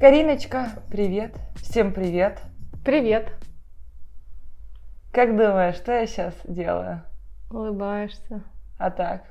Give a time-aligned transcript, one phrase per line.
[0.00, 1.34] Кариночка, привет.
[1.56, 2.40] Всем привет.
[2.84, 3.32] Привет.
[5.12, 7.02] Как думаешь, что я сейчас делаю?
[7.50, 8.44] Улыбаешься.
[8.78, 9.24] А так?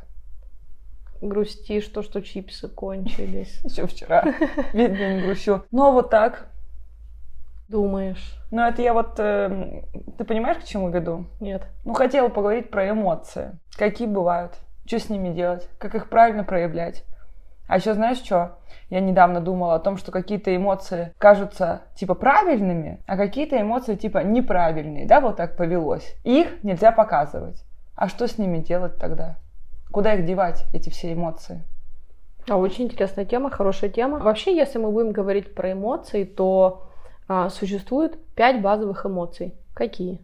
[1.21, 3.61] Грустишь то, что чипсы кончились.
[3.63, 4.25] Еще вчера.
[4.73, 5.61] Видно, не грущу.
[5.71, 6.49] Но вот так.
[7.69, 8.37] Думаешь?
[8.51, 9.17] Ну, это я вот...
[9.19, 9.83] э,
[10.17, 11.27] ты понимаешь, к чему веду?
[11.39, 11.65] Нет.
[11.85, 13.57] Ну, хотела поговорить про эмоции.
[13.77, 14.57] Какие бывают?
[14.85, 15.69] Что с ними делать?
[15.77, 17.05] Как их правильно проявлять?
[17.67, 18.57] А еще знаешь что?
[18.89, 24.19] Я недавно думала о том, что какие-то эмоции кажутся типа правильными, а какие-то эмоции типа
[24.19, 26.15] неправильные, да, вот так повелось.
[26.23, 27.63] Их нельзя показывать.
[27.95, 29.35] А что с ними делать тогда?
[29.91, 31.63] Куда их девать, эти все эмоции?
[32.49, 34.19] А очень интересная тема, хорошая тема.
[34.19, 36.87] Вообще, если мы будем говорить про эмоции, то
[37.27, 39.53] а, существует пять базовых эмоций.
[39.73, 40.21] Какие?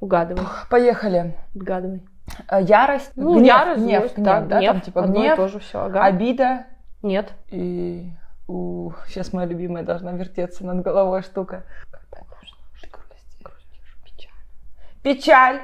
[0.00, 0.44] Угадывай.
[0.68, 1.36] Поехали.
[1.54, 2.02] Угадывай.
[2.48, 5.48] Э, Ярость, Ну, гнев, ярость, гнев, злость, гнев, да, гнев, там типа одно гнев, то
[5.48, 6.04] же все, ага.
[6.04, 6.64] обида
[7.02, 7.32] Нет.
[7.50, 8.10] и
[9.06, 11.64] сейчас моя любимая должна вертеться над головой штука.
[15.02, 15.60] Печаль.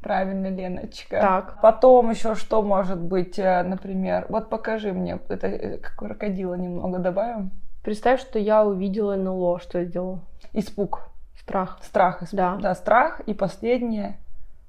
[0.00, 1.20] Правильно, Леночка.
[1.20, 1.60] Так.
[1.60, 6.98] Потом еще что может быть, э, например, вот покажи мне, это э, как крокодила немного
[6.98, 7.52] добавим.
[7.84, 10.20] Представь, что я увидела НЛО, что я сделала?
[10.52, 11.02] Испуг,
[11.36, 11.78] Страх.
[11.82, 12.36] страх, испуг.
[12.36, 12.56] Да.
[12.60, 14.18] да, страх и последнее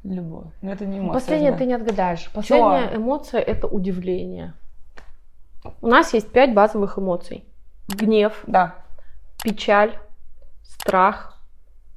[0.04, 0.48] любовь.
[0.62, 1.20] Но это не эмоция.
[1.20, 1.58] Последнее да.
[1.58, 2.30] ты не отгадаешь.
[2.34, 4.54] Последняя эмоция это удивление.
[5.82, 7.46] У нас есть пять базовых эмоций.
[7.88, 8.76] Гнев, Да.
[9.44, 9.98] печаль,
[10.64, 11.42] страх,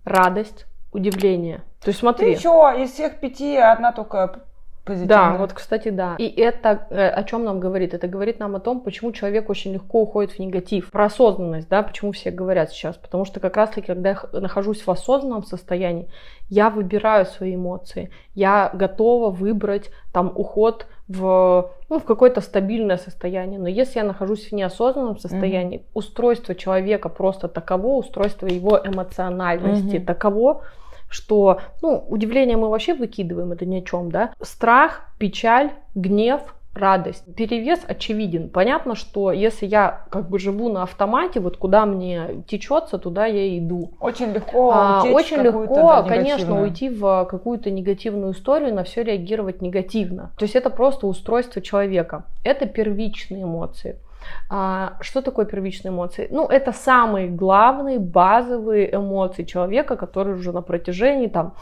[0.05, 1.62] радость, удивление.
[1.81, 2.34] То есть смотри.
[2.34, 4.41] Ты что, из всех пяти одна только
[4.87, 5.33] позитивная?
[5.33, 6.15] Да, вот, кстати, да.
[6.19, 7.92] И это э, о чем нам говорит?
[7.92, 10.91] Это говорит нам о том, почему человек очень легко уходит в негатив.
[10.91, 12.97] Про осознанность, да, почему все говорят сейчас.
[12.97, 16.09] Потому что как раз-таки, когда я нахожусь в осознанном состоянии,
[16.48, 18.11] я выбираю свои эмоции.
[18.34, 23.59] Я готова выбрать там уход в, ну, в какое-то стабильное состояние.
[23.59, 30.06] Но если я нахожусь в неосознанном состоянии, устройство человека просто таково, устройство его эмоциональности Мгм.
[30.06, 30.62] таково,
[31.09, 34.33] что, ну, удивление мы вообще выкидываем, это ни о чем, да.
[34.41, 37.25] Страх, печаль, гнев, радость.
[37.34, 38.49] Перевес очевиден.
[38.49, 43.59] Понятно, что если я как бы живу на автомате, вот куда мне течется, туда я
[43.59, 43.93] иду.
[44.00, 49.03] Очень легко А, утечь очень легко, да, конечно, уйти в какую-то негативную историю, на все
[49.03, 50.33] реагировать негативно.
[50.37, 52.25] То есть это просто устройство человека.
[52.45, 53.99] Это первичные эмоции.
[54.48, 56.28] А, что такое первичные эмоции?
[56.31, 61.54] Ну, это самые главные, базовые эмоции человека, которые уже на протяжении там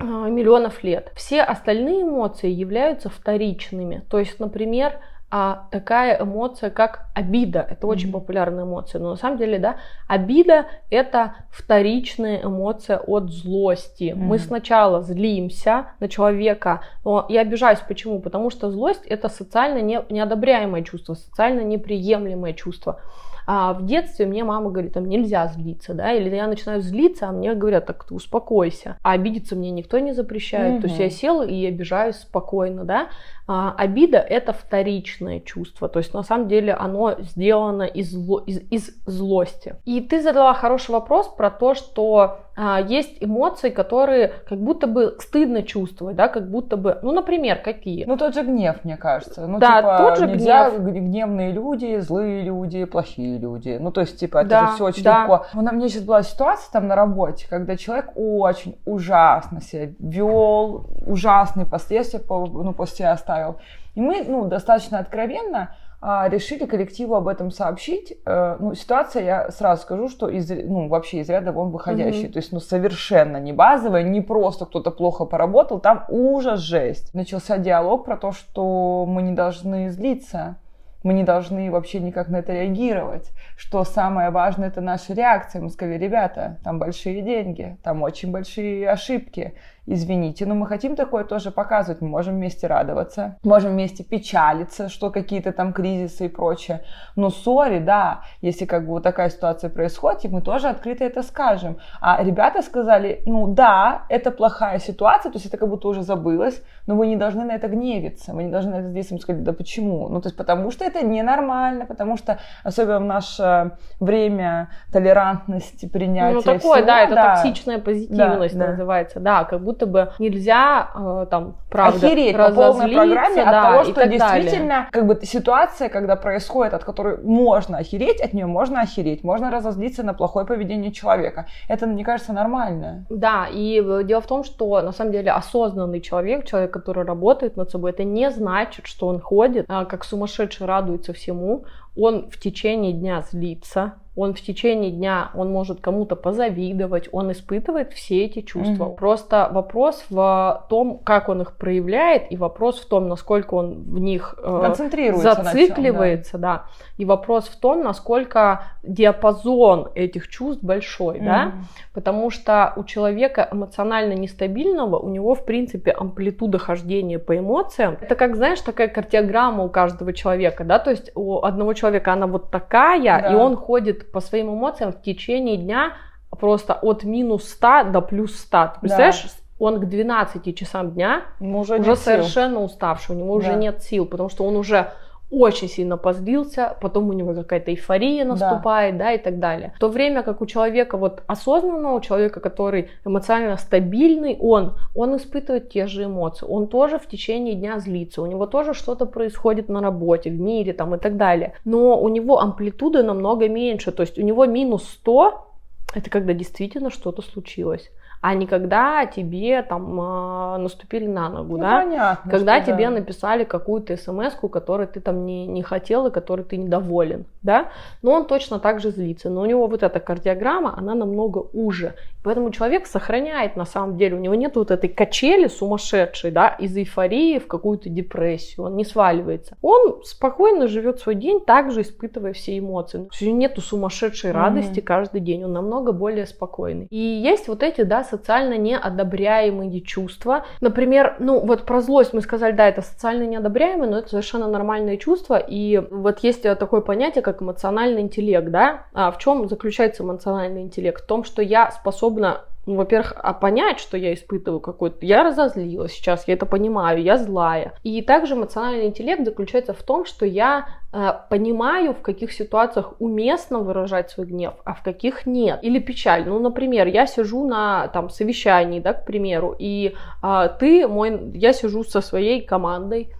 [0.00, 1.12] а, миллионов лет.
[1.14, 4.04] Все остальные эмоции являются вторичными.
[4.10, 5.00] То есть, например,
[5.30, 7.66] а, такая эмоция, как обида.
[7.68, 8.20] Это очень Мгм.
[8.20, 9.00] популярная эмоция.
[9.00, 9.76] Но на самом деле, да,
[10.06, 14.12] обида это вторичная эмоция от злости.
[14.16, 14.44] Мы Мгм.
[14.44, 17.80] сначала злимся на человека, но я обижаюсь.
[17.80, 18.20] Почему?
[18.20, 23.00] Потому что злость это социально не, неодобряемое чувство, социально неприемлемое чувство.
[23.46, 27.32] А в детстве мне мама говорит, там нельзя злиться, да, или я начинаю злиться, а
[27.32, 28.98] мне говорят, так ты успокойся.
[29.02, 30.80] А обидеться мне никто не запрещает.
[30.80, 33.08] То есть я села и обижаюсь спокойно, да.
[33.48, 38.60] А, обида это вторичное чувство, то есть на самом деле оно сделано из, зло- из,
[38.70, 39.76] из злости.
[39.84, 45.16] И ты задала хороший вопрос про то, что а, есть эмоции, которые как будто бы
[45.20, 48.04] стыдно чувствовать, да, как будто бы, ну, например, какие?
[48.06, 49.46] Ну, тот же гнев, мне кажется.
[49.46, 50.80] Ну, Да, типа, тот же нельзя гнев.
[50.94, 53.76] гневные люди, злые люди, плохие люди.
[53.80, 55.20] Ну, то есть, типа, это Да, же все очень да.
[55.22, 55.46] легко.
[55.54, 61.66] У меня сейчас была ситуация там на работе, когда человек очень ужасно себя вел, ужасные
[61.66, 63.56] последствия по- ну, после себя оставил.
[63.94, 68.16] И мы, ну, достаточно откровенно решили коллективу об этом сообщить.
[68.26, 72.24] Э, Ну, ситуация, я сразу скажу, что из, ну, вообще из ряда вон выходящая.
[72.24, 72.32] Мгм.
[72.32, 77.12] То есть, ну, совершенно не базовая, не просто кто-то плохо поработал, там ужас, жесть.
[77.14, 80.56] Начался диалог про то, что мы не должны злиться,
[81.02, 85.62] мы не должны вообще никак на это реагировать, что самое важное это наша реакция.
[85.62, 89.54] Мы сказали, ребята, там большие деньги, там очень большие ошибки,
[89.86, 95.10] извините, но мы хотим такое тоже показывать, мы можем вместе радоваться, можем вместе печалиться, что
[95.10, 96.82] какие-то там кризисы и прочее,
[97.14, 101.78] но сори, да, если как бы вот такая ситуация происходит, мы тоже открыто это скажем.
[102.00, 106.62] А ребята сказали, ну да, это плохая ситуация, то есть это как будто уже забылось,
[106.86, 109.42] но вы не должны на это гневиться, вы не должны на это здесь им сказать,
[109.42, 110.08] да почему?
[110.08, 116.34] Ну то есть потому что это ненормально, потому что особенно в наше время толерантности, принятия
[116.34, 118.70] Ну, такое, всего, да, это токсичная позитивность Да, да.
[118.70, 119.20] называется.
[119.20, 123.82] Да, как будто бы нельзя э, там, правда, охереть по полной программе от да, того,
[123.82, 124.42] и что так далее.
[124.42, 129.50] действительно как бы ситуация, когда происходит, от которой можно охереть, от нее можно охереть, можно
[129.50, 131.46] разозлиться на плохое поведение человека.
[131.68, 133.04] Это, мне кажется, нормально.
[133.10, 137.56] Да, и э, дело в том, что на самом деле осознанный человек, человек, который работает
[137.56, 141.64] над собой, это не значит, что он ходит, а, как сумасшедший радуется всему,
[141.96, 147.92] он в течение дня злится, он в течение дня, он может кому-то позавидовать, он испытывает
[147.92, 148.86] все эти чувства.
[148.86, 148.96] Mm-hmm.
[148.96, 153.98] Просто вопрос в том, как он их проявляет, и вопрос в том, насколько он в
[153.98, 156.54] них э, зацикливается, чем, да.
[156.54, 156.64] да.
[156.96, 161.24] И вопрос в том, насколько диапазон этих чувств большой, mm-hmm.
[161.24, 161.52] да,
[161.92, 168.14] потому что у человека эмоционально нестабильного, у него, в принципе, амплитуда хождения по эмоциям, это
[168.14, 172.50] как, знаешь, такая кардиограмма у каждого человека, да, то есть у одного человека она вот
[172.50, 173.32] такая, да.
[173.32, 175.92] и он ходит по своим эмоциям в течение дня
[176.30, 178.72] просто от минус 100 до плюс 100.
[178.74, 179.30] Ты представляешь, да.
[179.58, 182.64] он к 12 часам дня уже, уже совершенно сил.
[182.64, 183.46] уставший, у него да.
[183.48, 184.92] уже нет сил, потому что он уже
[185.30, 189.04] очень сильно позлился, потом у него какая-то эйфория наступает, да.
[189.06, 189.72] да, и так далее.
[189.76, 195.16] В то время как у человека вот осознанного, у человека, который эмоционально стабильный, он, он
[195.16, 199.68] испытывает те же эмоции, он тоже в течение дня злится, у него тоже что-то происходит
[199.68, 201.54] на работе, в мире там и так далее.
[201.64, 205.46] Но у него амплитуда намного меньше, то есть у него минус 100,
[205.94, 207.90] это когда действительно что-то случилось
[208.20, 211.82] а не когда тебе там э, наступили на ногу, ну, да?
[211.82, 212.90] Понятно, когда что, тебе да.
[212.90, 217.68] написали какую-то смс, которую ты там не, не хотел и которой ты недоволен, да?
[218.02, 221.94] Но он точно так же злится, но у него вот эта кардиограмма, она намного уже.
[222.24, 226.76] Поэтому человек сохраняет на самом деле, у него нет вот этой качели сумасшедшей, да, из
[226.76, 229.56] эйфории в какую-то депрессию, он не сваливается.
[229.62, 233.08] Он спокойно живет свой день, также испытывая все эмоции.
[233.20, 234.82] У него нету сумасшедшей радости mm-hmm.
[234.82, 236.86] каждый день, он намного более спокойный.
[236.90, 240.46] И есть вот эти, да, социально неодобряемые чувства.
[240.60, 244.96] Например, ну вот про злость мы сказали, да, это социально неодобряемые, но это совершенно нормальные
[244.98, 245.36] чувства.
[245.36, 248.84] И вот есть такое понятие, как эмоциональный интеллект, да.
[248.94, 251.02] А в чем заключается эмоциональный интеллект?
[251.02, 255.06] В том, что я способна ну, во-первых, а понять, что я испытываю какой-то...
[255.06, 257.74] Я разозлилась сейчас, я это понимаю, я злая.
[257.84, 263.60] И также эмоциональный интеллект заключается в том, что я э, понимаю, в каких ситуациях уместно
[263.60, 265.60] выражать свой гнев, а в каких нет.
[265.62, 266.24] Или печаль.
[266.26, 271.30] Ну, например, я сижу на там совещании, да, к примеру, и э, ты мой...
[271.34, 273.14] Я сижу со своей командой,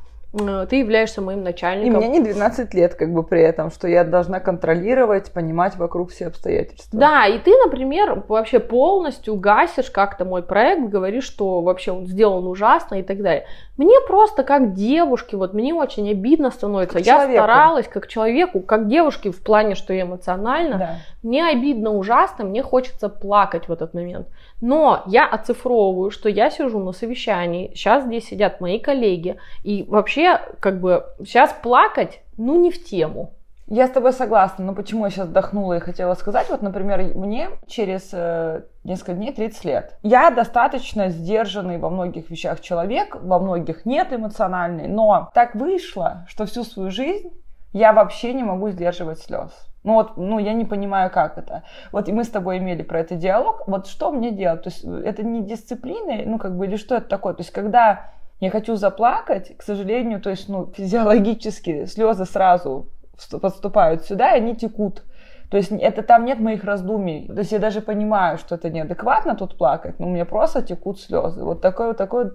[0.68, 2.02] ты являешься моим начальником.
[2.02, 6.10] И мне не 12 лет, как бы при этом, что я должна контролировать, понимать вокруг
[6.10, 6.98] все обстоятельства.
[6.98, 12.46] Да, и ты, например, вообще полностью гасишь как-то мой проект, говоришь, что вообще он сделан
[12.46, 13.46] ужасно и так далее.
[13.76, 16.98] Мне просто как девушке, вот мне очень обидно становится.
[16.98, 17.42] Как я человеку.
[17.42, 20.78] старалась как человеку, как девушке в плане, что я эмоционально.
[20.78, 20.90] Да.
[21.22, 24.28] Мне обидно ужасно, мне хочется плакать в этот момент.
[24.60, 30.40] Но я оцифровываю, что я сижу на совещании, сейчас здесь сидят мои коллеги, и вообще,
[30.60, 33.32] как бы, сейчас плакать, ну, не в тему.
[33.68, 37.50] Я с тобой согласна, но почему я сейчас вдохнула и хотела сказать, вот, например, мне
[37.66, 39.98] через э, несколько дней 30 лет.
[40.04, 46.46] Я достаточно сдержанный во многих вещах человек, во многих нет эмоциональный, но так вышло, что
[46.46, 47.32] всю свою жизнь
[47.72, 49.50] я вообще не могу сдерживать слез.
[49.84, 51.62] Ну вот, ну я не понимаю, как это.
[51.92, 53.62] Вот и мы с тобой имели про это диалог.
[53.68, 54.62] Вот что мне делать?
[54.62, 57.34] То есть это не дисциплина, ну как бы, или что это такое?
[57.34, 58.10] То есть когда
[58.40, 62.90] я хочу заплакать, к сожалению, то есть, ну, физиологически слезы сразу
[63.40, 65.04] подступают сюда, и они текут.
[65.50, 67.28] То есть это там нет моих раздумий.
[67.28, 71.00] То есть я даже понимаю, что это неадекватно тут плакать, но у меня просто текут
[71.00, 71.42] слезы.
[71.44, 72.32] Вот такой вот такой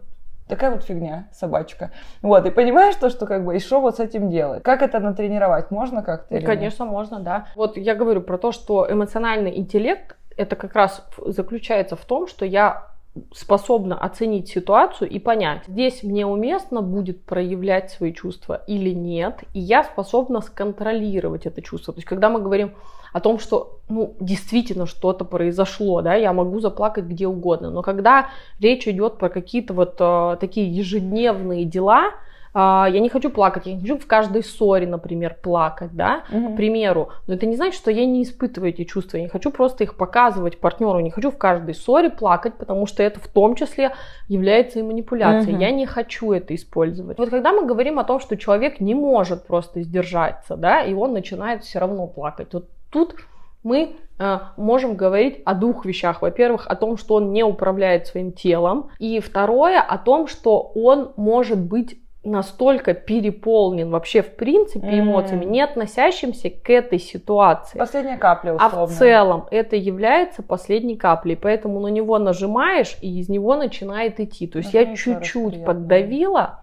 [0.51, 1.91] Такая вот фигня, собачка.
[2.21, 4.63] Вот, и понимаешь то, что как бы, и что вот с этим делать?
[4.63, 5.71] Как это натренировать?
[5.71, 6.35] Можно как-то?
[6.35, 6.91] Ну, конечно, нет?
[6.91, 7.45] можно, да.
[7.55, 12.43] Вот я говорю про то, что эмоциональный интеллект, это как раз заключается в том, что
[12.43, 12.90] я
[13.33, 19.59] способна оценить ситуацию и понять, здесь мне уместно будет проявлять свои чувства или нет, и
[19.59, 21.93] я способна сконтролировать это чувство.
[21.93, 22.73] То есть, когда мы говорим
[23.11, 27.69] о том, что ну, действительно что-то произошло, да, я могу заплакать где угодно.
[27.69, 32.11] Но когда речь идет про какие-то вот э, такие ежедневные дела,
[32.53, 36.53] я не хочу плакать, я не хочу в каждой ссоре, например, плакать, да, угу.
[36.53, 37.09] к примеру.
[37.27, 39.17] Но это не значит, что я не испытываю эти чувства.
[39.17, 43.03] Я не хочу просто их показывать партнеру, не хочу в каждой ссоре плакать, потому что
[43.03, 43.93] это в том числе
[44.27, 45.53] является и манипуляцией.
[45.53, 45.61] Угу.
[45.61, 47.17] Я не хочу это использовать.
[47.17, 51.13] Вот когда мы говорим о том, что человек не может просто сдержаться, да, и он
[51.13, 53.15] начинает все равно плакать, вот тут
[53.63, 56.21] мы э, можем говорить о двух вещах.
[56.21, 58.89] Во-первых, о том, что он не управляет своим телом.
[58.99, 65.49] И второе, о том, что он может быть настолько переполнен вообще в принципе эмоциями, mm.
[65.49, 67.79] не относящимся к этой ситуации.
[67.79, 68.83] Последняя капля, условно.
[68.83, 74.19] А в целом это является последней каплей, поэтому на него нажимаешь, и из него начинает
[74.19, 74.47] идти.
[74.47, 76.59] То есть я чуть-чуть поддавила,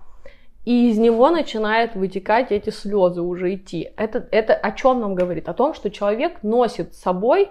[0.65, 3.91] и из него начинает вытекать эти слезы уже идти.
[3.97, 5.49] Это, это о чем нам говорит?
[5.49, 7.49] О том, что человек носит с собой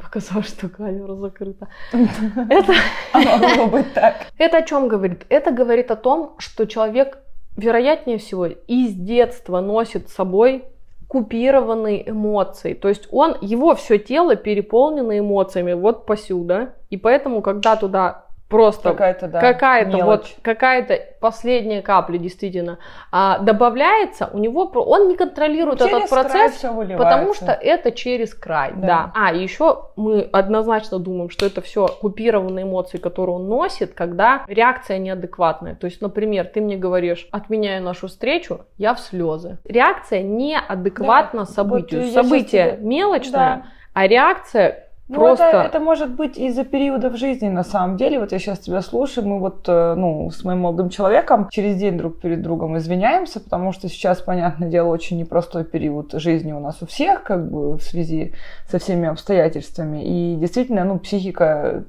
[0.00, 1.68] показала, что камера закрыта.
[1.92, 2.72] Это...
[3.12, 4.26] Могло быть так.
[4.38, 5.26] Это о чем говорит?
[5.28, 7.18] Это говорит о том, что человек,
[7.56, 10.64] вероятнее всего, из детства носит с собой
[11.08, 12.72] купированные эмоции.
[12.72, 16.74] То есть он, его все тело переполнено эмоциями, вот посюда.
[16.88, 22.78] И поэтому, когда туда просто какая-то, да, какая-то вот какая-то последняя капля действительно
[23.10, 26.58] а, добавляется, у него он не контролирует через этот процесс,
[26.96, 28.86] потому что это через край, да.
[28.86, 29.12] да.
[29.14, 34.98] А еще мы однозначно думаем, что это все купированные эмоции, которые он носит, когда реакция
[34.98, 35.74] неадекватная.
[35.74, 39.58] То есть, например, ты мне говоришь, отменяю нашу встречу, я в слезы.
[39.64, 41.46] Реакция неадекватна да.
[41.46, 42.02] событию.
[42.02, 43.66] Вот Событие мелочное, да.
[43.94, 45.44] а реакция ну, Просто...
[45.44, 48.20] это, это может быть из-за периода в жизни, на самом деле.
[48.20, 51.98] Вот я сейчас тебя слушаю, мы вот, э, ну, с моим молодым человеком через день
[51.98, 56.82] друг перед другом извиняемся, потому что сейчас, понятное дело, очень непростой период жизни у нас
[56.82, 58.34] у всех, как бы в связи
[58.68, 60.04] со всеми обстоятельствами.
[60.04, 61.84] И действительно, ну, психика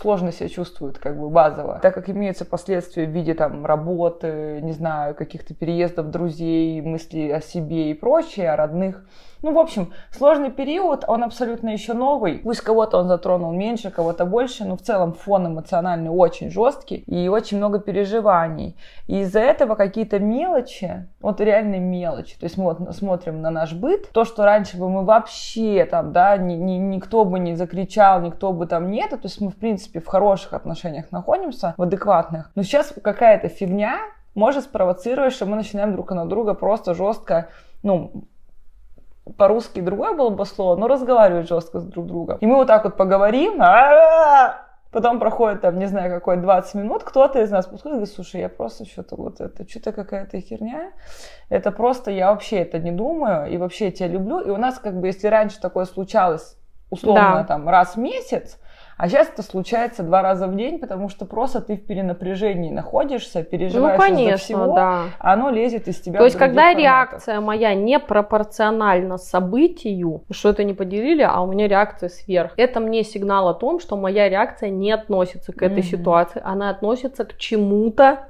[0.00, 1.78] сложно себя чувствует, как бы базово.
[1.80, 7.40] Так как имеются последствия в виде там работы, не знаю, каких-то переездов друзей, мысли о
[7.40, 9.06] себе и прочее, о родных,
[9.44, 12.38] ну, в общем, сложный период, он абсолютно еще новый.
[12.38, 17.28] Пусть кого-то он затронул меньше, кого-то больше, но в целом фон эмоциональный очень жесткий и
[17.28, 18.74] очень много переживаний.
[19.06, 23.74] И из-за этого какие-то мелочи, вот реальные мелочи, то есть мы вот смотрим на наш
[23.74, 28.22] быт, то, что раньше бы мы вообще там, да, ни, ни, никто бы не закричал,
[28.22, 32.50] никто бы там нет, то есть мы, в принципе, в хороших отношениях находимся, в адекватных.
[32.54, 33.98] Но сейчас какая-то фигня
[34.34, 37.50] может спровоцировать, что мы начинаем друг на друга просто жестко
[37.84, 38.24] ну,
[39.36, 42.38] по-русски другое было бы слово, но разговаривать жестко с друг другом.
[42.38, 43.58] И мы вот так вот поговорим,
[44.90, 48.40] потом проходит там, не знаю, какой 20 минут, кто-то из нас подходит и говорит, слушай,
[48.40, 50.92] я просто что-то вот это, что-то какая-то херня,
[51.48, 54.40] это просто, я вообще это не думаю, и вообще тебя люблю.
[54.40, 56.56] И у нас как бы, если раньше такое случалось,
[56.90, 57.44] условно, да.
[57.44, 58.58] там, раз в месяц,
[58.96, 63.42] а сейчас это случается два раза в день, потому что просто ты в перенапряжении находишься,
[63.42, 65.04] переживаешь ну, конечно, из-за всего, да.
[65.18, 66.18] а оно лезет из тебя.
[66.18, 66.82] То есть, когда форматов.
[66.82, 72.80] реакция моя не пропорциональна событию, что это не поделили, а у меня реакция сверх, это
[72.80, 75.82] мне сигнал о том, что моя реакция не относится к этой mm-hmm.
[75.82, 78.28] ситуации, она относится к чему-то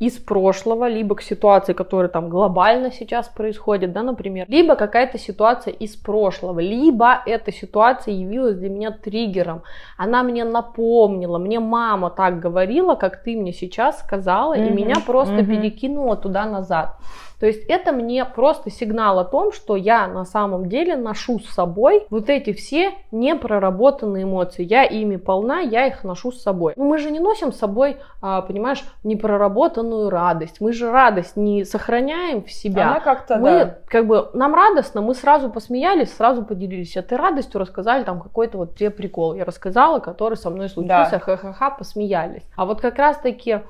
[0.00, 5.72] из прошлого, либо к ситуации, которая там глобально сейчас происходит, да, например, либо какая-то ситуация
[5.72, 9.62] из прошлого, либо эта ситуация явилась для меня триггером,
[9.96, 14.66] она мне напомнила, мне мама так говорила, как ты мне сейчас сказала, mm-hmm.
[14.66, 15.46] и меня просто mm-hmm.
[15.46, 16.96] перекинула туда-назад.
[17.40, 21.48] То есть это мне просто сигнал о том, что я на самом деле ношу с
[21.50, 24.64] собой вот эти все непроработанные эмоции.
[24.64, 26.74] Я ими полна, я их ношу с собой.
[26.76, 30.60] Но мы же не носим с собой, а, понимаешь, непроработанную радость.
[30.60, 32.90] Мы же радость не сохраняем в себя.
[32.90, 33.78] Она как-то, мы, да.
[33.86, 38.76] как бы, нам радостно, мы сразу посмеялись, сразу поделились этой радостью, рассказали там какой-то вот
[38.76, 39.34] тебе прикол.
[39.34, 41.18] Я рассказала, который со мной случился, да.
[41.18, 42.44] ха-ха-ха, посмеялись.
[42.56, 43.62] А вот как раз-таки а,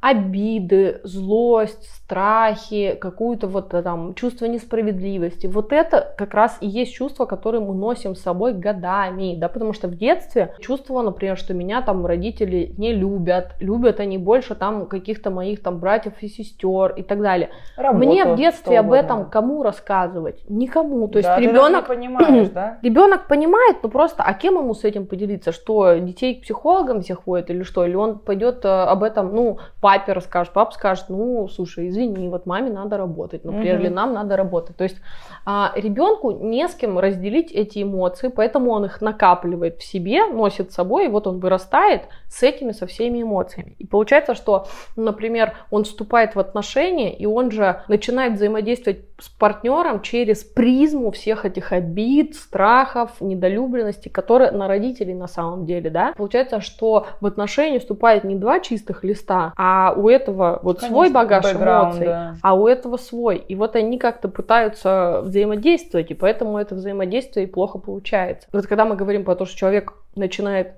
[0.00, 5.48] обиды, злость, страхи, какую-то вот э, там чувство несправедливости.
[5.48, 9.72] Вот это как раз и есть чувство, которое мы носим с собой годами, да, потому
[9.72, 14.86] что в детстве чувствовала, например, что меня там родители не любят, любят они больше там
[14.86, 17.50] каких-то моих там братьев и сестер и так далее.
[17.76, 20.48] Работу, Мне в детстве об этом кому рассказывать?
[20.48, 21.08] Никому.
[21.08, 22.78] То есть да, ребенок понимаешь, да?
[22.82, 25.50] Ребенок понимает, но просто, а кем ему с этим поделиться?
[25.50, 27.84] Что детей к психологам всех ходят или что?
[27.84, 32.44] Или он пойдет э, об этом, ну, папе расскажешь, папа скажет, ну, слушай, извини, вот
[32.46, 33.84] маме надо работать, например, угу.
[33.84, 34.76] или нам надо работать.
[34.76, 34.96] То есть
[35.44, 40.72] а, ребенку не с кем разделить эти эмоции, поэтому он их накапливает в себе, носит
[40.72, 43.76] с собой, и вот он вырастает с этими, со всеми эмоциями.
[43.78, 44.66] И получается, что,
[44.96, 51.44] например, он вступает в отношения, и он же начинает взаимодействовать с партнером через призму всех
[51.44, 56.12] этих обид, страхов, недолюбленности, которые на родителей на самом деле, да.
[56.16, 61.10] Получается, что в отношения вступает не два чистых листа, а у этого вот Конечно, свой
[61.10, 62.36] багаж эмоций, да.
[62.42, 63.36] а у этого свой.
[63.36, 68.48] И вот они как-то пытаются взаимодействовать, и поэтому это взаимодействие и плохо получается.
[68.52, 70.74] Вот когда мы говорим про то, что человек начинает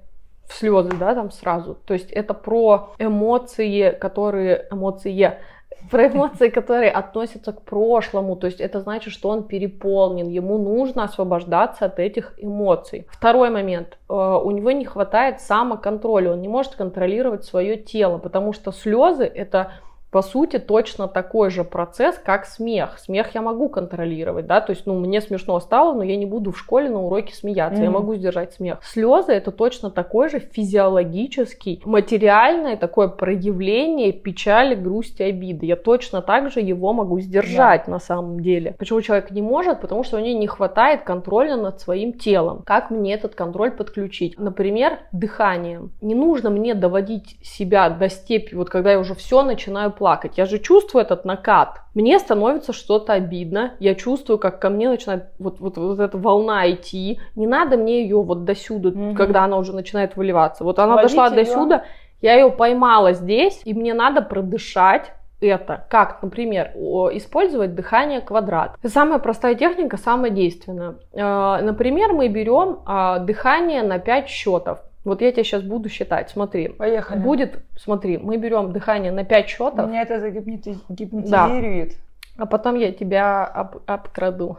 [0.49, 5.11] в слезы, да, там сразу, то есть это про эмоции, которые, эмоции,
[5.91, 11.05] про эмоции, которые относятся к прошлому, то есть это значит, что он переполнен, ему нужно
[11.05, 13.07] освобождаться от этих эмоций.
[13.11, 18.53] Второй момент, э, у него не хватает самоконтроля, он не может контролировать свое тело, потому
[18.53, 19.73] что слезы это
[20.11, 22.99] по сути, точно такой же процесс, как смех.
[22.99, 26.51] Смех я могу контролировать, да, то есть, ну, мне смешно стало, но я не буду
[26.53, 27.85] в школе на уроке смеяться, mm-hmm.
[27.85, 28.79] я могу сдержать смех.
[28.83, 35.67] Слезы это точно такой же физиологический, материальное такое проявление печали, грусти, обиды.
[35.67, 37.91] Я точно так же его могу сдержать yeah.
[37.91, 38.75] на самом деле.
[38.79, 39.81] Почему человек не может?
[39.81, 42.63] Потому что у него не хватает контроля над своим телом.
[42.65, 44.39] Как мне этот контроль подключить?
[44.39, 45.93] Например, дыханием.
[46.01, 50.39] Не нужно мне доводить себя до степени, вот когда я уже все начинаю плакать.
[50.39, 51.83] Я же чувствую этот накат.
[51.95, 53.75] Мне становится что-то обидно.
[53.81, 57.21] Я чувствую, как ко мне начинает вот, вот, вот эта волна идти.
[57.37, 59.15] Не надо мне ее вот до сюда, Мгм.
[59.15, 60.65] когда она уже начинает выливаться.
[60.65, 61.53] Вот она Ловите дошла до её.
[61.53, 61.85] сюда,
[62.23, 65.85] я ее поймала здесь, и мне надо продышать это.
[65.91, 66.69] Как, например,
[67.13, 68.77] использовать дыхание квадрат.
[68.87, 70.95] Самая простая техника, самая действенная.
[71.13, 74.79] Э, Например, мы берем а, дыхание на 5 счетов.
[75.05, 76.31] Вот я тебе сейчас буду считать.
[76.31, 76.69] Смотри.
[76.69, 77.19] Поехали.
[77.19, 81.95] Будет, смотри, мы берем дыхание на 5 счетов, Меня это загипноти- гипнотизирует.
[82.37, 84.59] а потом я тебя об- обкраду.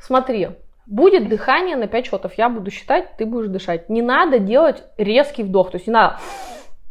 [0.00, 0.48] Смотри,
[0.86, 2.32] будет дыхание на 5 счетов.
[2.38, 3.88] Я буду считать, ты будешь дышать.
[3.88, 5.70] Не надо делать резкий вдох.
[5.70, 6.16] То есть не надо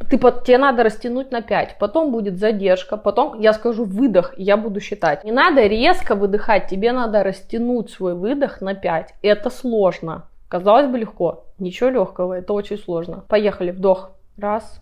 [0.09, 4.55] ты, тебе надо растянуть на 5, потом будет задержка, потом я скажу выдох, и я
[4.57, 5.23] буду считать.
[5.25, 9.13] Не надо резко выдыхать, тебе надо растянуть свой выдох на 5.
[9.21, 10.23] Это сложно.
[10.49, 11.45] Казалось бы легко.
[11.59, 13.21] Ничего легкого, это очень сложно.
[13.29, 14.11] Поехали, вдох.
[14.35, 14.81] Раз,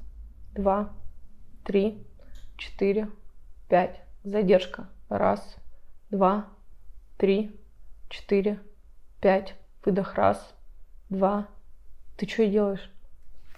[0.55, 0.89] два,
[1.65, 2.07] три,
[2.57, 3.09] четыре,
[3.69, 4.01] пять.
[4.24, 4.88] Задержка.
[5.09, 5.57] Раз,
[6.09, 6.45] два,
[7.17, 7.59] три,
[8.09, 8.59] четыре,
[9.21, 9.55] пять.
[9.83, 10.15] Выдох.
[10.15, 10.53] Раз,
[11.09, 11.47] два.
[12.17, 12.91] Ты что делаешь?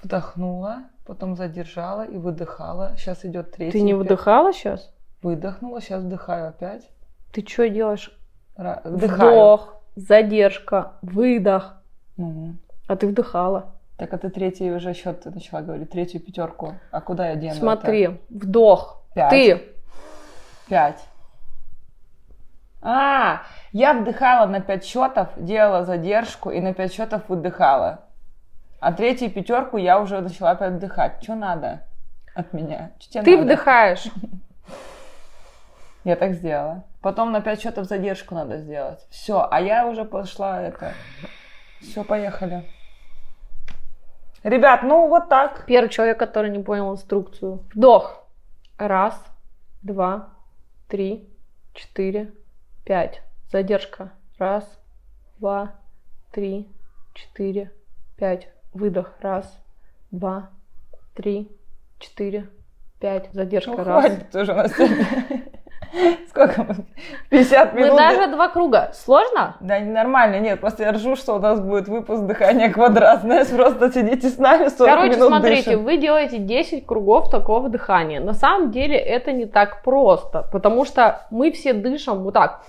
[0.03, 2.95] Вдохнула, потом задержала и выдыхала.
[2.97, 3.71] Сейчас идет третий.
[3.79, 4.93] Ты не выдыхала сейчас?
[5.21, 6.89] Выдохнула, сейчас вдыхаю опять.
[7.31, 8.11] Ты что делаешь?
[8.57, 9.31] Ра- Вдыхаю.
[9.31, 11.75] Вдох, задержка, выдох.
[12.19, 12.55] Ну,
[12.87, 13.75] А ты вдыхала.
[13.97, 16.75] так это третий уже счет ты начала говорить, третью пятерку.
[16.91, 17.51] А куда я дену?
[17.53, 17.59] это?
[17.61, 19.01] Смотри, вдох.
[19.15, 19.29] Пять.
[19.29, 19.63] Ты.
[20.67, 21.03] Пять.
[22.81, 28.01] А, я вдыхала на пять счетов, делала задержку и на пять счетов выдыхала.
[28.79, 31.21] А третью пятерку я уже начала опять вдыхать.
[31.23, 31.83] Что надо
[32.35, 32.91] от меня?
[32.99, 33.43] Чё Ты надо?
[33.43, 34.05] вдыхаешь.
[36.05, 36.83] Я так сделала.
[37.01, 39.05] Потом на пять счетов задержку надо сделать.
[39.09, 40.93] Все, а я уже пошла это.
[41.81, 42.65] Все, поехали.
[44.43, 45.65] Ребят, ну вот так.
[45.65, 47.63] Первый человек, который не понял инструкцию.
[47.73, 48.25] Вдох.
[48.77, 49.21] Раз,
[49.81, 50.29] два,
[50.87, 51.27] три,
[51.73, 52.33] четыре,
[52.85, 53.21] пять.
[53.51, 54.13] Задержка.
[54.37, 54.79] Раз,
[55.39, 55.75] два,
[56.31, 56.69] три,
[57.13, 57.71] четыре,
[58.17, 58.47] пять.
[58.73, 59.13] Выдох.
[59.19, 59.57] Раз,
[60.11, 60.49] два,
[61.13, 61.51] три,
[61.97, 62.49] четыре,
[62.99, 63.29] пять.
[63.33, 63.71] Задержка.
[63.71, 64.05] Ну, Раз.
[64.05, 65.43] хватит уже на сегодня.
[66.39, 66.75] Мы?
[67.29, 67.97] 50 Мы минут.
[67.97, 68.91] даже два круга.
[68.93, 69.57] Сложно?
[69.59, 73.91] Да, нормально, нет, просто я ржу, что у нас будет выпуск дыхания квадрат, знаешь, просто
[73.91, 75.83] сидите с нами 40 Короче, минут смотрите, дышим.
[75.83, 78.19] вы делаете 10 кругов такого дыхания.
[78.19, 82.61] На самом деле это не так просто, потому что мы все дышим вот так.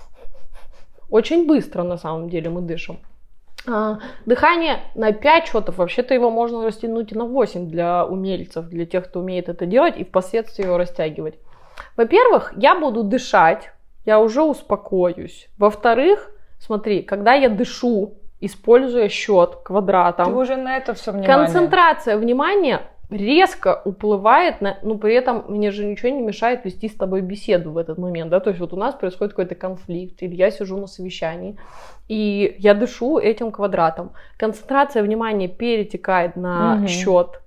[1.09, 2.99] Очень быстро на самом деле мы дышим.
[3.67, 8.85] А, Дыхание на 5 счетов, вообще-то его можно растянуть и на 8 для умельцев, для
[8.85, 11.35] тех, кто умеет это делать, и впоследствии его растягивать.
[11.97, 13.71] Во-первых, я буду дышать,
[14.05, 15.49] я уже успокоюсь.
[15.57, 21.35] Во-вторых, смотри, когда я дышу, используя счет квадратом, Ты уже на это все внимание.
[21.35, 22.81] Концентрация внимания
[23.11, 27.71] резко уплывает на, ну при этом мне же ничего не мешает вести с тобой беседу
[27.71, 30.77] в этот момент, да, то есть вот у нас происходит какой-то конфликт, или я сижу
[30.77, 31.57] на совещании,
[32.07, 34.13] и я дышу этим квадратом.
[34.37, 36.87] Концентрация внимания перетекает на Мгм.
[36.87, 37.41] счет,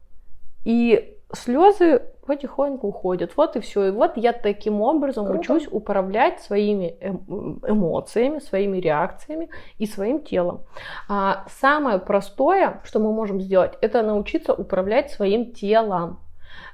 [0.67, 3.37] и слезы потихоньку уходят.
[3.37, 3.89] Вот и все.
[3.89, 5.41] И вот я таким образом Круто.
[5.41, 10.65] учусь управлять своими эм- эмоциями, своими реакциями и своим телом.
[11.09, 16.21] А, самое простое, что мы можем сделать, это научиться управлять своим телом.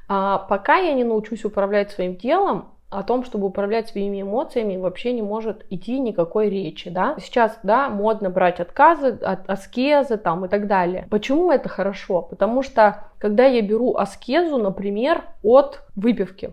[0.09, 5.13] А, пока я не научусь управлять своим телом, о том, чтобы управлять своими эмоциями, вообще
[5.13, 7.15] не может идти никакой речи, да.
[7.21, 11.07] Сейчас, да, модно брать отказы, от, аскезы там и так далее.
[11.09, 12.23] Почему это хорошо?
[12.23, 16.51] Потому что, когда я беру аскезу, например, от выпивки,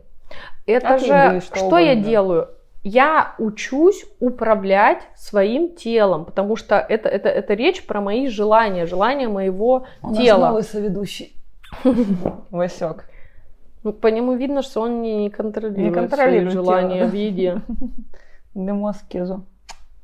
[0.67, 2.09] это От же, еды, что что я угодно.
[2.09, 2.49] делаю?
[2.83, 9.27] Я учусь управлять своим телом, потому что это, это, это речь про мои желания, желания
[9.27, 10.49] моего У нас тела.
[10.49, 11.35] новый соведущий.
[12.51, 13.09] Васек.
[13.87, 17.05] Ну, по нему видно, что он не, контролирует, Не контролирует тело.
[17.05, 17.61] в еде.
[18.53, 19.45] Дыму аскезу.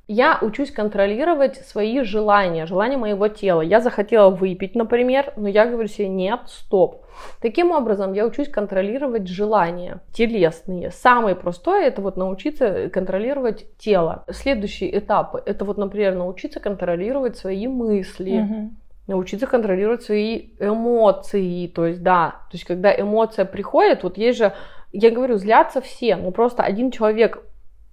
[0.08, 3.60] Я учусь контролировать свои желания, желания моего тела.
[3.60, 7.04] Я захотела выпить, например, но я говорю себе, нет, стоп.
[7.42, 10.90] Таким образом, я учусь контролировать желания телесные.
[10.92, 14.24] Самое простое это вот научиться контролировать тело.
[14.30, 18.78] Следующие этапы это вот, например, научиться контролировать свои мысли, Мгм.
[19.08, 21.68] Научиться контролировать свои эмоции.
[21.68, 24.54] То есть, да, то есть, когда эмоция приходит, вот есть же,
[24.92, 27.44] я говорю, злятся все, но просто один человек,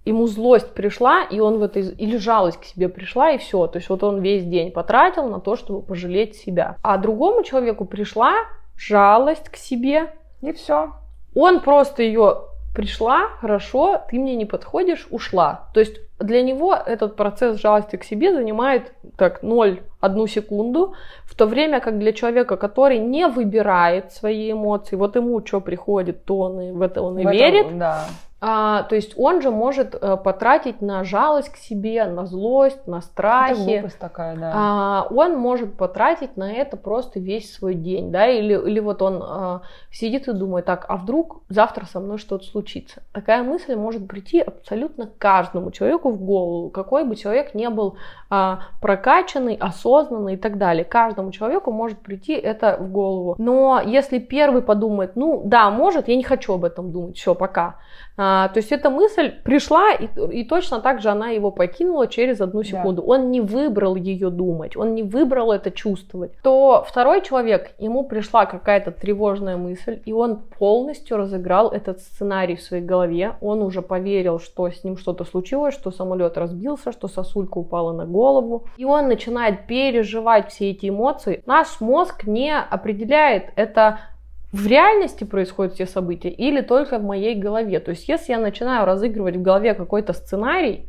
[0.05, 3.67] ему злость пришла, и он в этой, или жалость к себе пришла, и все.
[3.67, 6.77] То есть, вот он весь день потратил на то, чтобы пожалеть себя.
[6.81, 8.33] А другому человеку пришла
[8.77, 10.93] жалость к себе, И все.
[11.35, 15.69] он просто ее пришла, хорошо, ты мне не подходишь, ушла.
[15.73, 20.93] То есть для него этот процесс жалости к себе занимает так 0,1 секунду,
[21.25, 26.25] в то время как для человека, который не выбирает свои эмоции, вот ему что приходит,
[26.25, 28.05] то он и в это он и в верит, этом, да.
[28.43, 33.01] А, то есть он же может а, потратить на жалость к себе, на злость, на
[33.01, 33.69] страхи.
[33.69, 34.51] Это такая, да.
[34.55, 39.21] А, он может потратить на это просто весь свой день, да, или, или вот он
[39.21, 43.03] а, сидит и думает, так, а вдруг завтра со мной что-то случится.
[43.13, 47.97] Такая мысль может прийти абсолютно каждому человеку в голову, какой бы человек не был
[48.31, 50.83] а, прокачанный, осознанный и так далее.
[50.83, 53.35] Каждому человеку может прийти это в голову.
[53.37, 57.75] Но если первый подумает, ну да, может, я не хочу об этом думать, все, пока
[58.23, 62.39] а, то есть эта мысль пришла, и, и точно так же она его покинула через
[62.39, 63.01] одну секунду.
[63.01, 63.07] Да.
[63.07, 66.31] Он не выбрал ее думать, он не выбрал это чувствовать.
[66.43, 72.61] То второй человек, ему пришла какая-то тревожная мысль, и он полностью разыграл этот сценарий в
[72.61, 73.37] своей голове.
[73.41, 78.05] Он уже поверил, что с ним что-то случилось, что самолет разбился, что сосулька упала на
[78.05, 78.67] голову.
[78.77, 81.41] И он начинает переживать все эти эмоции.
[81.47, 83.97] Наш мозг не определяет это
[84.51, 87.79] в реальности происходят все события или только в моей голове.
[87.79, 90.85] То есть, если я начинаю разыгрывать в голове какой-то сценарий,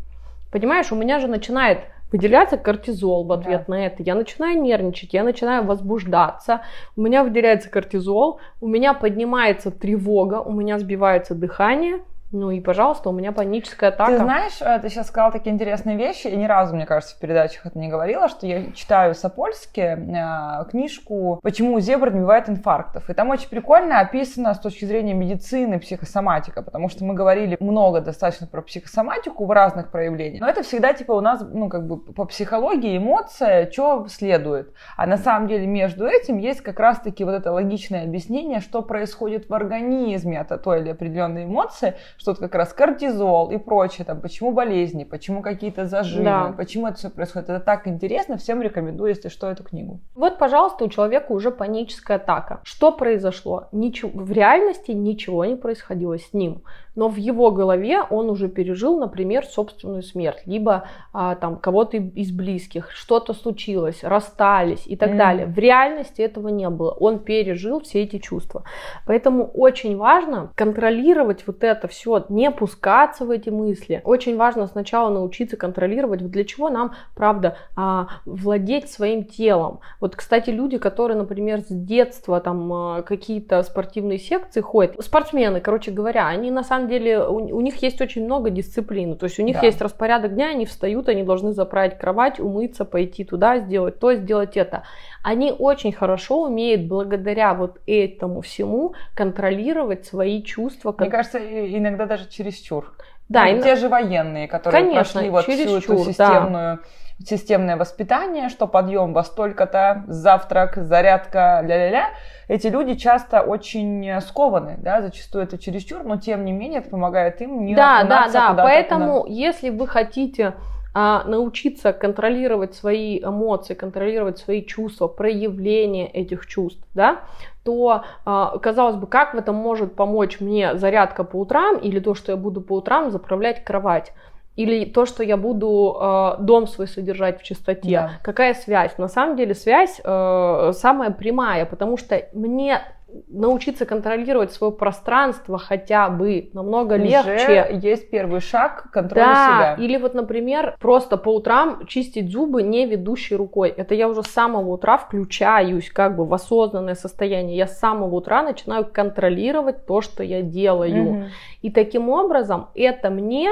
[0.51, 3.75] понимаешь, у меня же начинает выделяться кортизол в ответ да.
[3.75, 4.03] на это.
[4.03, 6.61] Я начинаю нервничать, я начинаю возбуждаться,
[6.96, 12.01] у меня выделяется кортизол, у меня поднимается тревога, у меня сбивается дыхание,
[12.33, 14.12] ну и, пожалуйста, у меня паническая атака.
[14.12, 16.29] Ты знаешь, э, ты сейчас сказала такие интересные вещи.
[16.29, 20.64] Я ни разу, мне кажется, в передачах это не говорила, что я читаю Сапольски э,
[20.71, 23.11] книжку «Почему у зебр не бывает инфарктов».
[23.11, 28.01] И там очень прикольно описано с точки зрения медицины психосоматика, потому что мы говорили много
[28.01, 30.40] достаточно про психосоматику в разных проявлениях.
[30.40, 34.73] Но это всегда типа у нас, ну как бы по психологии эмоция, что следует.
[34.97, 39.51] А на самом деле между этим есть как раз-таки вот это логичное объяснение, что происходит
[39.51, 44.21] в организме от той или определенной эмоции, что это как раз кортизол и прочее, там,
[44.21, 46.55] почему болезни, почему какие-то зажимы, да.
[46.57, 47.51] почему это все происходит.
[47.51, 50.01] Это так интересно, всем рекомендую, если что, эту книгу.
[50.15, 52.61] Вот, пожалуйста, у человека уже паническая атака.
[52.63, 53.69] Что произошло?
[53.73, 56.63] Ничего, в реальности ничего не происходило с ним
[56.95, 62.31] но в его голове он уже пережил, например, собственную смерть, либо а, там кого-то из
[62.33, 65.17] близких, что-то случилось, расстались и так mm.
[65.17, 65.47] далее.
[65.47, 66.91] В реальности этого не было.
[66.93, 68.65] Он пережил все эти чувства.
[69.07, 74.01] Поэтому очень важно контролировать вот это все, не пускаться в эти мысли.
[74.05, 79.81] Очень важно сначала научиться контролировать, для чего нам, правда, а, владеть своим телом.
[80.01, 85.91] Вот, кстати, люди, которые, например, с детства там а, какие-то спортивные секции ходят, спортсмены, короче
[85.91, 89.16] говоря, они на самом самом деле у, у них есть очень много дисциплин.
[89.16, 89.66] То есть у них да.
[89.66, 94.57] есть распорядок дня, они встают, они должны заправить кровать, умыться, пойти туда, сделать то, сделать
[94.57, 94.83] это.
[95.23, 100.95] Они очень хорошо умеют благодаря вот этому всему контролировать свои чувства.
[100.99, 102.92] Мне кажется, иногда даже чересчур.
[103.29, 106.81] Да, ну, и те же военные, которые Конечно, прошли вот всю эту системную да
[107.27, 112.11] системное воспитание, что подъем во столько-то, завтрак, зарядка, ля-ля-ля,
[112.49, 117.41] эти люди часто очень скованы, да, зачастую это чересчур, но тем не менее это помогает
[117.41, 120.55] им не Да, да, да, поэтому если вы хотите
[120.95, 127.21] а, научиться контролировать свои эмоции, контролировать свои чувства, проявление этих чувств, да,
[127.65, 132.15] то, а, казалось бы, как в этом может помочь мне зарядка по утрам или то,
[132.15, 134.13] что я буду по утрам заправлять кровать?
[134.57, 137.91] Или то, что я буду э, дом свой содержать в чистоте.
[137.91, 138.11] Да.
[138.23, 138.99] Какая связь?
[138.99, 142.83] На самом деле связь э, самая прямая, потому что мне
[143.29, 147.79] научиться контролировать свое пространство хотя бы намного Уже легче.
[147.83, 149.85] есть первый шаг к контролю да, себя.
[149.85, 153.69] Или вот, например, просто по утрам чистить зубы не ведущей рукой.
[153.71, 157.57] Это я уже с самого утра включаюсь как бы в осознанное состояние.
[157.57, 161.11] Я с самого утра начинаю контролировать то, что я делаю.
[161.11, 161.25] Угу.
[161.62, 163.51] И таким образом это мне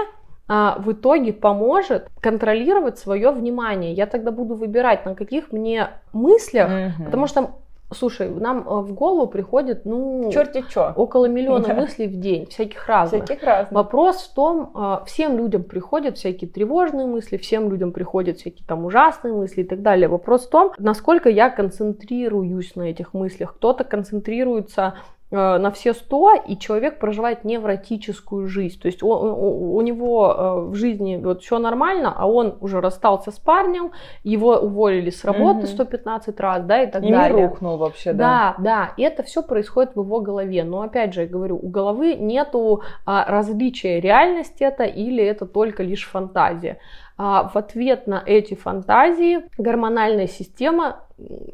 [0.50, 3.92] в итоге поможет контролировать свое внимание.
[3.92, 7.04] Я тогда буду выбирать, на каких мне мыслях, угу.
[7.04, 7.50] потому что
[7.92, 10.92] Слушай, нам э, в голову приходит, ну, Черти чё.
[10.94, 11.74] около миллиона да.
[11.74, 13.24] мыслей в день, всяких разных.
[13.24, 13.72] Всяких разных.
[13.72, 18.84] Вопрос в том, а, всем людям приходят всякие тревожные мысли, всем людям приходят всякие там
[18.84, 20.06] ужасные мысли и так далее.
[20.06, 23.54] Вопрос в том, насколько я концентрируюсь на этих мыслях.
[23.54, 28.80] Кто-то концентрируется Э, на все сто, и человек проживает невротическую жизнь.
[28.80, 32.80] То есть он, у, у него э, в жизни вот все нормально, а он уже
[32.80, 33.92] расстался с парнем,
[34.24, 35.66] его уволили с работы угу.
[35.66, 37.44] 115 раз, да, и так и далее.
[37.44, 38.56] И рухнул вообще, да.
[38.58, 40.64] Да, да, и это все происходит в его голове.
[40.64, 45.82] Но опять же, я говорю, у головы нету а, различия реальности это или это только
[45.82, 46.78] лишь фантазия.
[47.22, 51.04] А в ответ на эти фантазии гормональная система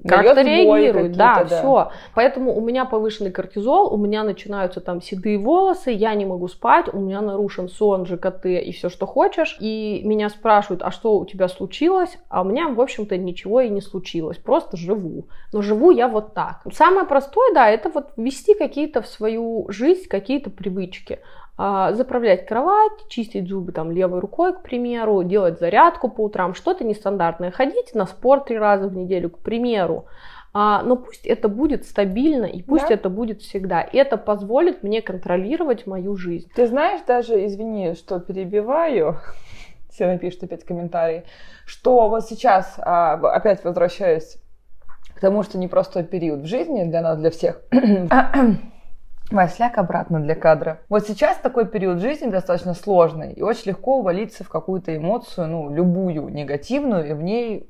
[0.06, 1.16] как-то реагирует.
[1.16, 1.90] Да, да, все.
[2.14, 6.86] Поэтому у меня повышенный кортизол, у меня начинаются там седые волосы, я не могу спать,
[6.94, 9.56] у меня нарушен сон, ЖКТ и все, что хочешь.
[9.58, 12.16] И меня спрашивают, а что у тебя случилось?
[12.28, 14.38] А у меня, в общем-то, ничего и не случилось.
[14.38, 15.26] Просто живу.
[15.52, 16.60] Но живу я вот так.
[16.72, 21.18] Самое простое, да, это вот ввести какие-то в свою жизнь какие-то привычки.
[21.58, 26.84] А, заправлять кровать, чистить зубы там левой рукой, к примеру, делать зарядку по утрам, что-то
[26.84, 30.04] нестандартное, ходить на спорт три раза в неделю, к примеру.
[30.52, 32.94] А, но пусть это будет стабильно и пусть да.
[32.94, 33.82] это будет всегда.
[33.82, 36.50] И это позволит мне контролировать мою жизнь.
[36.54, 39.18] Ты знаешь, даже, извини, что перебиваю,
[39.90, 41.24] все напишут опять комментарии,
[41.64, 44.36] что вот сейчас, а, опять возвращаюсь
[45.14, 47.62] к тому, что непростой период в жизни для нас, для всех,
[49.30, 50.80] Васляк обратно для кадра.
[50.88, 55.74] Вот сейчас такой период жизни достаточно сложный, и очень легко увалиться в какую-то эмоцию, ну,
[55.74, 57.68] любую негативную, и в ней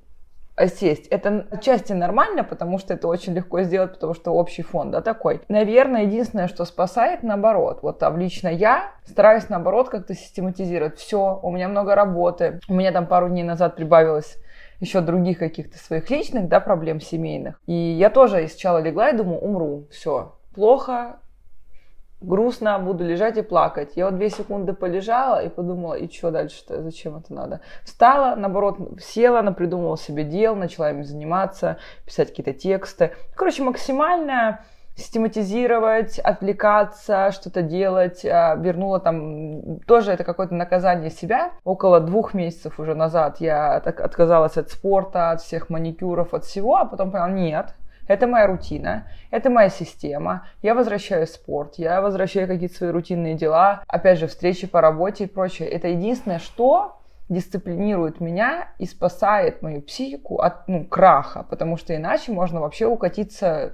[0.56, 1.06] осесть.
[1.08, 5.42] Это отчасти нормально, потому что это очень легко сделать, потому что общий фон, да, такой.
[5.48, 7.80] Наверное, единственное, что спасает, наоборот.
[7.82, 10.98] Вот там лично я стараюсь, наоборот, как-то систематизировать.
[10.98, 12.60] Все, у меня много работы.
[12.68, 14.38] У меня там пару дней назад прибавилось
[14.80, 17.60] еще других каких-то своих личных, да, проблем семейных.
[17.66, 21.16] И я тоже сначала легла и думаю, умру, все, плохо,
[22.20, 23.92] грустно, буду лежать и плакать.
[23.96, 27.60] Я вот две секунды полежала и подумала, и что дальше-то, зачем это надо?
[27.84, 33.12] Встала, наоборот, села, придумала себе дел, начала ими заниматься, писать какие-то тексты.
[33.34, 34.60] Короче, максимально
[34.96, 38.24] систематизировать, отвлекаться, что-то делать.
[38.24, 41.52] А, вернула там, тоже это какое-то наказание себя.
[41.64, 46.86] Около двух месяцев уже назад я отказалась от спорта, от всех маникюров, от всего, а
[46.86, 47.74] потом поняла, нет,
[48.06, 50.46] это моя рутина, это моя система.
[50.62, 55.28] Я возвращаю спорт, я возвращаю какие-то свои рутинные дела, опять же, встречи по работе и
[55.28, 55.68] прочее.
[55.68, 62.30] Это единственное, что дисциплинирует меня и спасает мою психику от ну, краха, потому что иначе
[62.32, 63.72] можно вообще укатиться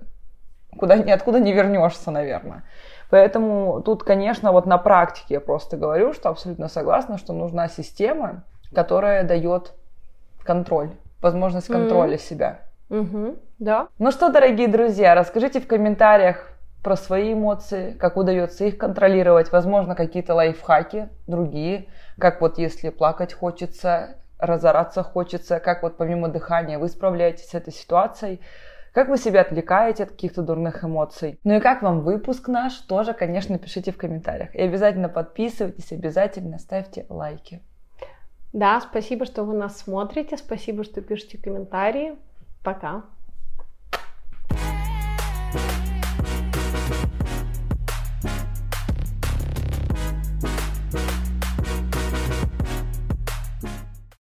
[0.79, 2.65] куда ниоткуда не вернешься, наверное.
[3.11, 8.45] Поэтому тут, конечно, вот на практике я просто говорю, что абсолютно согласна, что нужна система,
[8.75, 9.75] которая дает
[10.43, 10.91] контроль,
[11.21, 12.29] возможность контроля mm-hmm.
[12.29, 12.61] себя.
[12.93, 13.89] Угу, да.
[13.99, 16.53] Ну что, дорогие друзья, расскажите в комментариях
[16.83, 21.87] про свои эмоции, как удается их контролировать, возможно, какие-то лайфхаки другие,
[22.19, 27.73] как вот если плакать хочется, разораться хочется, как вот помимо дыхания вы справляетесь с этой
[27.73, 28.43] ситуацией,
[28.93, 31.41] как вы себя отвлекаете от каких-то дурных эмоций.
[31.45, 34.55] Ну и как вам выпуск наш, тоже, конечно, пишите в комментариях.
[34.55, 37.63] И обязательно подписывайтесь, обязательно ставьте лайки.
[38.53, 42.19] Да, спасибо, что вы нас смотрите, спасибо, что пишете комментарии.
[42.63, 43.03] Пока.